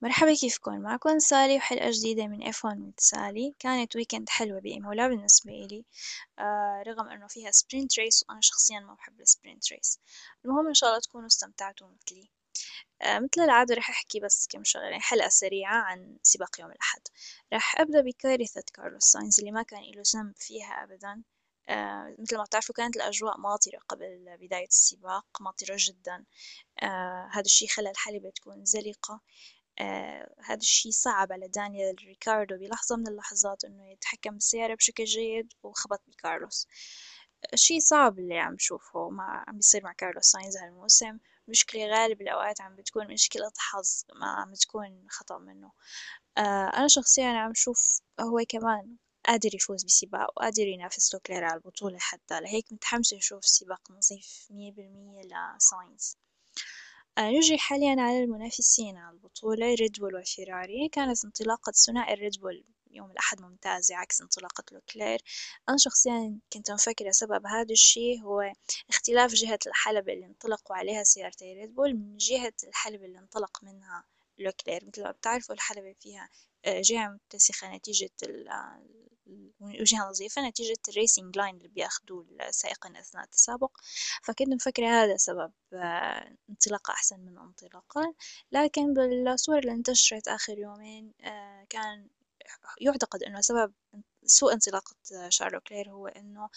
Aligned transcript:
مرحبا 0.00 0.34
كيفكن؟ 0.34 0.80
معكم 0.82 1.18
سالي 1.18 1.56
وحلقة 1.56 1.90
جديدة 1.90 2.26
من 2.26 2.52
F1 2.52 2.64
من 2.64 2.92
سالي. 2.98 3.54
كانت 3.58 3.96
weekend 3.96 4.28
حلوة 4.28 4.60
بإيمولا 4.60 5.08
بالنسبة 5.08 5.52
إلي. 5.52 5.84
آه 6.38 6.82
رغم 6.86 7.08
أنه 7.08 7.26
فيها 7.26 7.50
sprint 7.50 7.98
race 7.98 8.24
وأنا 8.28 8.40
شخصيا 8.42 8.80
ما 8.80 8.94
بحب 8.94 9.20
ال 9.20 9.27
sprint 9.27 9.72
race 9.72 10.00
المهم 10.44 10.68
إن 10.68 10.74
شاء 10.74 10.90
الله 10.90 11.00
تكونوا 11.00 11.26
استمتعتوا 11.26 11.88
مثلي. 11.88 12.30
آه 13.02 13.18
مثل 13.18 13.40
العادة 13.44 13.74
رح 13.74 13.90
أحكي 13.90 14.20
بس 14.20 14.46
كم 14.50 14.64
شغلة 14.64 14.84
يعني 14.84 15.00
حلقة 15.00 15.28
سريعة 15.28 15.76
عن 15.82 16.16
سباق 16.22 16.60
يوم 16.60 16.70
الأحد. 16.70 17.00
رح 17.52 17.80
أبدأ 17.80 18.00
بكارثة 18.00 18.64
كارلوس 18.74 19.04
ساينز 19.04 19.38
اللي 19.38 19.52
ما 19.52 19.62
كان 19.62 19.82
له 19.82 20.02
ذنب 20.14 20.34
فيها 20.36 20.84
أبدا. 20.84 21.22
آه 21.68 22.16
مثل 22.18 22.36
ما 22.38 22.44
تعرفوا 22.44 22.74
كانت 22.74 22.96
الأجواء 22.96 23.38
ماطرة 23.40 23.78
قبل 23.88 24.36
بداية 24.40 24.66
السباق 24.68 25.26
ماطرة 25.40 25.76
جدا. 25.78 26.24
آه 26.82 27.28
هذا 27.32 27.40
الشي 27.42 27.68
خلى 27.68 27.90
الحلبة 27.90 28.30
تكون 28.30 28.64
زلقة. 28.64 29.20
آه 29.80 30.34
هذا 30.44 30.58
الشي 30.58 30.92
صعب 30.92 31.32
على 31.32 31.48
دانيال 31.48 31.96
ريكاردو 32.04 32.56
بلحظة 32.58 32.96
من 32.96 33.08
اللحظات 33.08 33.64
إنه 33.64 33.92
يتحكم 33.92 34.30
بالسيارة 34.30 34.74
بشكل 34.74 35.04
جيد 35.04 35.52
وخبط 35.62 36.02
بكارلوس. 36.08 36.66
شي 37.54 37.80
صعب 37.80 38.18
اللي 38.18 38.38
عم 38.38 38.56
شوفه 38.58 39.10
مع 39.10 39.44
عم 39.48 39.56
بيصير 39.56 39.84
مع 39.84 39.92
كارلوس 39.92 40.24
ساينز 40.24 40.56
هالموسم. 40.56 41.18
مشكلة 41.48 41.86
غالب 41.86 42.20
الأوقات 42.22 42.60
عم 42.60 42.76
بتكون 42.76 43.12
مشكلة 43.12 43.52
حظ 43.58 44.04
ما 44.20 44.26
عم 44.26 44.52
بتكون 44.52 45.06
خطأ 45.10 45.38
منه. 45.38 45.72
آه 46.38 46.68
أنا 46.76 46.88
شخصيا 46.88 47.26
عم 47.28 47.54
شوف 47.54 48.00
هو 48.20 48.40
كمان 48.48 48.96
قادر 49.28 49.54
يفوز 49.54 49.84
بسباق 49.84 50.30
وقادر 50.36 50.66
ينافس 50.66 51.14
لوكلير 51.14 51.44
على 51.44 51.54
البطولة 51.54 51.98
حتى 51.98 52.40
لهيك 52.40 52.72
متحمسة 52.72 53.18
أشوف 53.18 53.46
سباق 53.46 53.90
نظيف 53.90 54.46
مية 54.50 54.72
بالمية 54.72 55.22
لساينز 55.56 56.16
آه، 57.18 57.30
نجي 57.30 57.58
حاليا 57.58 57.96
على 57.98 58.24
المنافسين 58.24 58.96
على 58.96 59.14
البطولة 59.16 59.74
ريد 59.74 60.00
بول 60.00 60.16
وفيراري. 60.16 60.88
كانت 60.88 61.24
انطلاقة 61.24 61.72
ثنائي 61.72 62.14
ريد 62.14 62.40
بول 62.40 62.64
يوم 62.90 63.10
الأحد 63.10 63.40
ممتازة 63.40 63.96
عكس 63.96 64.20
انطلاقة 64.20 64.64
لوكلير. 64.72 65.20
أنا 65.68 65.76
شخصيا 65.76 66.38
كنت 66.52 66.70
مفكرة 66.70 67.10
سبب 67.10 67.46
هذا 67.46 67.72
الشي 67.72 68.22
هو 68.22 68.52
اختلاف 68.90 69.32
جهة 69.32 69.58
الحلبة 69.66 70.12
اللي 70.12 70.26
انطلقوا 70.26 70.76
عليها 70.76 71.02
سيارتي 71.02 71.54
ريد 71.54 71.74
بول 71.74 71.94
من 71.94 72.16
جهة 72.16 72.54
الحلبة 72.64 73.04
اللي 73.04 73.18
انطلق 73.18 73.64
منها 73.64 74.04
لوكلير. 74.38 74.84
مثل 74.86 75.02
ما 75.02 75.10
بتعرفوا 75.10 75.54
الحلبة 75.54 75.94
فيها 76.00 76.28
آه، 76.64 76.80
جهة 76.80 77.08
متسخة 77.08 77.76
نتيجة 77.76 78.10
وجهة 79.60 80.08
نظيفة 80.08 80.48
نتيجة 80.48 80.78
ال 80.88 80.95
racing 80.95 81.36
line 81.36 81.56
اللي 81.56 81.68
بياخدوه 81.68 82.26
السائقين 82.48 82.96
أثناء 82.96 83.24
التسابق. 83.24 83.70
فكنت 84.22 84.48
مفكرة 84.48 84.86
هذا 84.88 85.16
سبب 85.16 85.52
آه، 85.72 86.36
انطلاقة 86.50 86.92
أحسن 86.92 87.20
من 87.20 87.38
انطلاقة. 87.38 88.14
لكن 88.52 88.94
بالصور 88.94 89.58
اللي 89.58 89.72
انتشرت 89.72 90.28
آخر 90.28 90.58
يومين 90.58 91.12
آه، 91.24 91.66
كان 91.70 92.08
يعتقد 92.80 93.22
أنه 93.22 93.40
سبب 93.40 93.72
سوء 94.26 94.52
انطلاقة 94.52 94.96
شارل 95.28 95.60
لوكلير 95.60 95.90
هو 95.90 96.06
أنه 96.06 96.48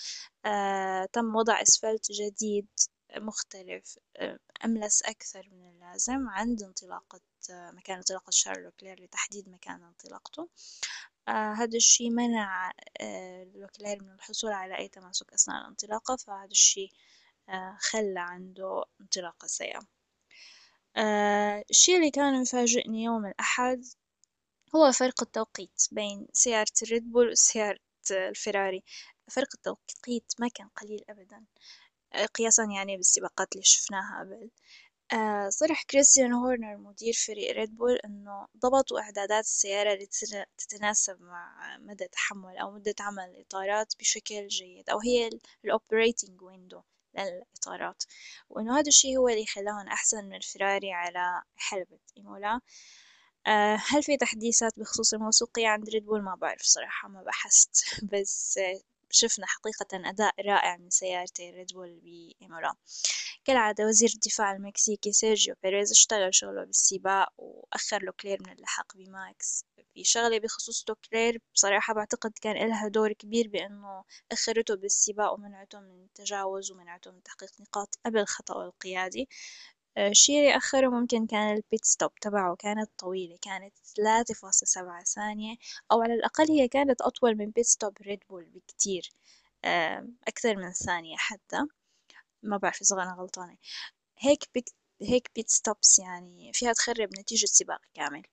آه، 0.45 1.05
تم 1.13 1.35
وضع 1.35 1.61
أسفلت 1.61 2.11
جديد 2.11 2.67
مختلف 3.17 3.97
أملس 4.65 5.03
أكثر 5.03 5.49
من 5.51 5.69
اللازم 5.69 6.29
عند 6.29 6.63
انطلاقة 6.63 7.21
مكان 7.49 7.97
انطلاقة 7.97 8.29
شارل 8.31 8.71
لوكلير 8.79 9.03
لتحديد 9.03 9.49
مكان 9.49 9.83
انطلاقته. 9.83 10.41
آه 10.41 10.47
هذا 11.29 11.77
الشي 11.77 12.09
منع 12.09 12.71
آه 13.01 13.43
لوكلير 13.43 13.99
من 13.99 14.11
الحصول 14.11 14.51
على 14.51 14.77
أي 14.77 14.87
تماسك 14.87 15.33
أثناء 15.33 15.61
الانطلاقة 15.61 16.15
فهذا 16.15 16.51
الشي 16.51 16.89
آه 17.49 17.77
خلى 17.79 18.19
عنده 18.19 18.83
انطلاقة 19.01 19.47
سيئة. 19.47 19.79
آه 20.97 21.63
الشي 21.69 21.95
اللي 21.95 22.11
كان 22.11 22.41
مفاجئني 22.41 23.03
يوم 23.03 23.25
الأحد 23.25 23.85
هو 24.75 24.91
فرق 24.91 25.23
التوقيت 25.23 25.87
بين 25.91 26.27
سيارة 26.33 26.71
الريد 26.83 27.11
بول 27.11 27.29
وسيارة 27.31 27.79
الفراري 28.11 28.83
فرق 29.31 29.47
التوقيت 29.55 30.33
ما 30.39 30.47
كان 30.55 30.67
قليل 30.67 31.03
أبدا 31.09 31.45
قياسا 32.35 32.63
يعني 32.63 32.97
بالسباقات 32.97 33.53
اللي 33.53 33.63
شفناها 33.63 34.19
قبل. 34.19 34.49
آه 35.13 35.49
صرح 35.49 35.83
كريستيان 35.83 36.33
هورنر 36.33 36.77
مدير 36.77 37.13
فريق 37.27 37.51
ريد 37.55 37.75
بول 37.77 37.95
إنه 38.05 38.47
ضبطوا 38.57 38.99
إعدادات 39.01 39.43
السيارة 39.43 39.93
لتتناسب 39.93 41.21
مع 41.21 41.77
مدى 41.77 42.07
تحمل 42.07 42.57
أو 42.57 42.71
مدة 42.71 42.95
عمل 42.99 43.23
الإطارات 43.23 43.93
بشكل 43.99 44.47
جيد 44.47 44.89
أو 44.89 44.99
هي 44.99 45.29
ال 45.65 45.73
operating 45.73 46.41
window 46.41 46.81
للإطارات. 47.17 48.03
وإنه 48.49 48.79
هذا 48.79 48.87
الشيء 48.87 49.17
هو 49.17 49.29
اللي 49.29 49.45
خلاهم 49.45 49.87
أحسن 49.87 50.25
من 50.25 50.33
الفراري 50.35 50.93
على 50.93 51.41
حلبة 51.55 51.99
إيمولا. 52.17 52.61
آه 53.47 53.75
هل 53.87 54.03
في 54.03 54.17
تحديثات 54.17 54.79
بخصوص 54.79 55.13
الموسيقية 55.13 55.67
عند 55.67 55.89
ريد 55.89 56.05
بول 56.05 56.21
ما 56.21 56.35
بعرف 56.35 56.61
صراحة 56.61 57.09
ما 57.09 57.23
بحثت. 57.23 57.83
بس 58.13 58.59
شفنا 59.11 59.45
حقيقة 59.47 60.09
أداء 60.09 60.33
رائع 60.47 60.77
من 60.77 60.89
سيارتي 60.89 61.51
ريد 61.51 61.67
بول 61.73 61.99
بإيمولا 62.03 62.73
كالعادة 63.45 63.85
وزير 63.85 64.09
الدفاع 64.15 64.51
المكسيكي 64.53 65.11
سيرجيو 65.13 65.55
بيريز 65.63 65.91
اشتغل 65.91 66.35
شغله 66.35 66.63
بالسباق 66.65 67.29
وأخر 67.37 68.03
لوكلير 68.03 68.37
من 68.47 68.53
اللحاق 68.53 68.95
بماكس 68.97 69.65
في 69.93 70.03
شغلة 70.03 70.39
بخصوص 70.39 70.85
لوكلير 70.89 71.41
بصراحة 71.55 71.93
بعتقد 71.93 72.31
كان 72.41 72.57
إلها 72.57 72.87
دور 72.87 73.13
كبير 73.13 73.47
بأنه 73.47 74.03
أخرته 74.31 74.75
بالسباق 74.75 75.33
ومنعته 75.33 75.79
من 75.79 76.03
التجاوز 76.03 76.71
ومنعته 76.71 77.11
من 77.11 77.23
تحقيق 77.23 77.49
نقاط 77.61 77.95
قبل 78.05 78.25
خطأه 78.25 78.65
القيادي. 78.65 79.29
الشي 79.97 80.39
اللي 80.39 80.57
أخره 80.57 80.89
ممكن 80.89 81.27
كان 81.27 81.55
ال 81.55 81.63
pit 81.63 81.85
stop 81.85 82.15
تبعه 82.21 82.55
كانت 82.55 82.89
طويلة 82.97 83.37
كانت 83.41 83.73
ثلاثة 83.97 84.33
فاصلة 84.33 84.67
سبعة 84.67 85.03
ثانية 85.03 85.55
أو 85.91 86.01
على 86.01 86.13
الأقل 86.13 86.51
هي 86.51 86.67
كانت 86.67 87.01
أطول 87.01 87.35
من 87.37 87.49
pit 87.51 87.65
stop 87.65 87.97
ريد 88.01 88.19
بول 88.29 88.45
بكتير 88.45 89.09
أكثر 90.27 90.55
من 90.57 90.71
ثانية 90.73 91.15
حتى. 91.17 91.57
ما 92.43 92.57
بعرف 92.57 92.81
إذا 92.81 93.03
أنا 93.03 93.15
غلطانة. 93.19 93.57
هيك 94.19 94.43
pit 94.55 94.65
هيك 95.01 95.31
pit 95.35 95.49
stops 95.49 95.99
يعني 95.99 96.51
فيها 96.53 96.73
تخرب 96.73 97.09
نتيجة 97.19 97.45
سباق 97.45 97.81
كامل. 97.93 98.23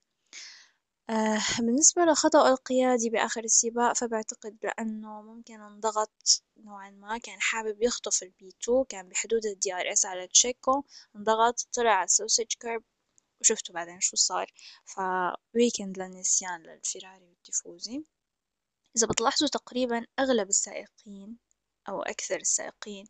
بالنسبة 1.59 2.05
لخطأ 2.05 2.49
القيادي 2.51 3.11
بآخر 3.11 3.45
السباق 3.45 3.93
فبعتقد 3.93 4.59
بأنه 4.63 5.23
ممكن 5.23 5.61
انضغط 5.61 6.43
نوعا 6.57 6.91
ما 6.91 7.19
كان 7.19 7.41
حابب 7.41 7.83
يخطف 7.83 8.23
ال 8.23 8.53
P2 8.61 8.85
كان 8.85 9.09
بحدود 9.09 9.47
ال 9.47 9.75
DRS 9.75 10.07
على 10.07 10.27
تشيكو 10.27 10.85
انضغط 11.17 11.69
طلع 11.73 11.91
على 11.91 12.05
ال 12.05 12.10
sausage 12.10 12.45
kerb 12.61 12.83
وشفتوا 13.41 13.75
بعدين 13.75 14.01
شو 14.01 14.17
صار. 14.17 14.53
ف 14.85 14.99
weekend 14.99 15.99
للنسيان 15.99 16.63
للفيراري 16.63 17.25
والتيفوزي 17.29 18.05
إذا 18.97 19.07
بتلاحظوا 19.07 19.49
تقريبا 19.49 20.07
أغلب 20.19 20.49
السائقين 20.49 21.39
أو 21.89 22.03
أكثر 22.03 22.37
السائقين 22.37 23.07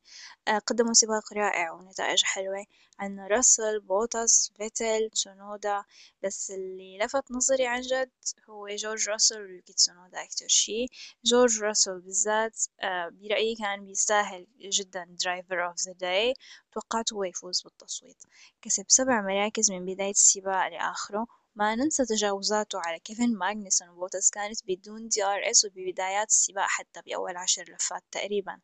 آه، 0.49 0.59
قدموا 0.59 0.93
سباق 0.93 1.33
رائع 1.33 1.73
ونتائج 1.73 2.23
حلوة 2.25 2.67
عنا 2.99 3.27
راسل 3.27 3.81
بوتاس 3.81 4.53
فيتل 4.57 5.11
تسونودا. 5.11 5.85
بس 6.23 6.51
اللي 6.51 6.99
لفت 6.99 7.31
نظري 7.31 7.67
عن 7.67 7.81
جد 7.81 8.11
هو 8.51 8.69
جورج 8.69 9.09
راسل 9.09 9.43
ويوكي 9.43 9.73
تسونودا 9.73 10.23
أكتر 10.25 10.49
شي 10.49 10.87
جورج 11.25 11.63
راسل 11.63 12.01
بالذات 12.01 12.65
آه، 12.81 13.09
برأيي 13.09 13.55
كان 13.57 13.87
بيستاهل 13.87 14.47
جدا 14.59 15.05
Driver 15.25 15.67
of 15.67 15.77
the 15.87 15.93
Day 15.93 16.35
توقعت 16.73 17.13
هو 17.13 17.25
يفوز 17.25 17.63
بالتصويت. 17.63 18.23
كسب 18.63 18.85
سبع 18.89 19.21
مراكز 19.23 19.71
من 19.71 19.85
بداية 19.87 20.11
السباق 20.11 20.69
لآخره. 20.69 21.27
ما 21.59 21.75
ننسى 21.75 22.05
تجاوزاته 22.05 22.79
على 22.81 22.99
كيفن 22.99 23.35
ماغنسون 23.35 23.89
وبوتس 23.89 24.31
كانت 24.31 24.61
بدون 24.67 25.09
DRS 25.09 25.65
وببدايات 25.65 26.29
السباق 26.29 26.67
حتى 26.67 27.03
بأول 27.07 27.37
عشر 27.37 27.63
لفات 27.63 28.03
تقريبا. 28.13 28.61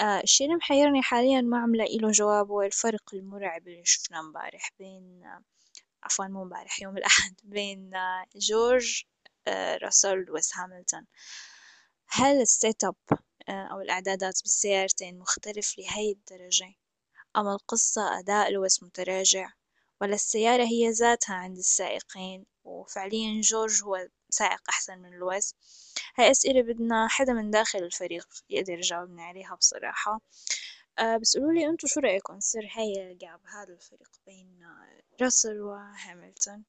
آه 0.00 0.20
الشي 0.20 0.44
اللي 0.44 0.56
محيرني 0.56 1.02
حاليا 1.02 1.40
ما 1.40 1.58
عم 1.58 1.74
له 1.76 2.10
جواب 2.10 2.50
هو 2.50 2.62
الفرق 2.62 3.14
المرعب 3.14 3.68
اللي 3.68 3.84
شفناه 3.84 4.20
امبارح 4.20 4.70
بين 4.78 5.22
آه 5.24 5.42
عفوا 6.02 6.26
مو 6.26 6.42
امبارح 6.42 6.82
يوم 6.82 6.96
الأحد 6.98 7.34
بين 7.44 7.94
آه 7.94 8.26
جورج 8.36 9.04
آه 9.48 9.76
راسل 9.76 10.30
ولويس 10.30 10.56
هاملتون. 10.56 11.06
هل 12.08 12.40
ال 12.40 12.84
setup 12.84 12.96
آه 13.48 13.68
أو 13.72 13.80
الإعدادات 13.80 14.42
بالسيارتين 14.42 15.18
مختلف 15.18 15.78
لهي 15.78 16.12
الدرجة؟ 16.12 16.74
أم 17.36 17.48
القصة 17.48 18.18
أداء 18.18 18.50
لويس 18.50 18.82
متراجع؟ 18.82 19.50
ولا 20.00 20.14
السيارة 20.14 20.64
هي 20.64 20.90
ذاتها 20.90 21.34
عند 21.34 21.56
السائقين 21.56 22.46
وفعليا 22.64 23.40
جورج 23.40 23.82
هو 23.82 24.08
سائق 24.30 24.60
أحسن 24.68 24.98
من 24.98 25.10
لويس. 25.10 25.54
هاي 26.18 26.30
أسئلة 26.30 26.62
بدنا 26.62 27.08
حدا 27.08 27.32
من 27.32 27.50
داخل 27.50 27.78
الفريق 27.78 28.28
يقدر 28.50 28.72
يجاوبنا 28.72 29.22
عليها 29.22 29.54
بصراحة. 29.54 30.20
أه 30.98 31.16
بس 31.16 31.36
قولولي 31.36 31.66
أنتو 31.66 31.86
شو 31.86 32.00
رأيكم؟ 32.00 32.40
سر 32.40 32.68
هاي 32.76 33.12
ال 33.12 33.19
gap 33.19 33.40
هذا 33.46 33.72
الفريق 33.74 34.10
بين 34.26 34.66
راسل 35.22 35.60
وهاملتون. 35.60 36.64